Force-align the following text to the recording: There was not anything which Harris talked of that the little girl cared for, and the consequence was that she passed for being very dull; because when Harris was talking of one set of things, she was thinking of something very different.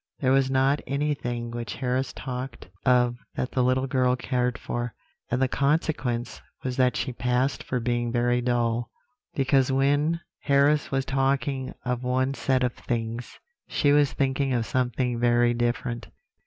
There 0.19 0.31
was 0.31 0.49
not 0.49 0.81
anything 0.87 1.51
which 1.51 1.75
Harris 1.75 2.11
talked 2.11 2.67
of 2.87 3.17
that 3.35 3.51
the 3.51 3.61
little 3.63 3.85
girl 3.85 4.15
cared 4.15 4.57
for, 4.57 4.95
and 5.29 5.39
the 5.39 5.47
consequence 5.47 6.41
was 6.63 6.75
that 6.77 6.97
she 6.97 7.13
passed 7.13 7.61
for 7.63 7.79
being 7.79 8.11
very 8.11 8.41
dull; 8.41 8.89
because 9.35 9.71
when 9.71 10.19
Harris 10.39 10.89
was 10.89 11.05
talking 11.05 11.75
of 11.85 12.01
one 12.01 12.33
set 12.33 12.63
of 12.63 12.73
things, 12.73 13.37
she 13.67 13.91
was 13.91 14.11
thinking 14.11 14.53
of 14.53 14.65
something 14.65 15.19
very 15.19 15.53
different. 15.53 16.07